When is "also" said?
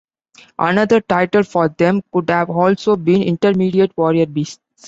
2.49-2.95